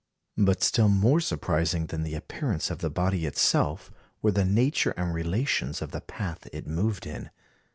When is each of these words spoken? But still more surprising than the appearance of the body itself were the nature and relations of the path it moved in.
But 0.39 0.63
still 0.63 0.89
more 0.89 1.19
surprising 1.19 1.85
than 1.85 2.01
the 2.01 2.15
appearance 2.15 2.71
of 2.71 2.79
the 2.79 2.89
body 2.89 3.27
itself 3.27 3.91
were 4.23 4.31
the 4.31 4.43
nature 4.43 4.95
and 4.97 5.13
relations 5.13 5.79
of 5.79 5.91
the 5.91 6.01
path 6.01 6.47
it 6.51 6.65
moved 6.65 7.05
in. 7.05 7.29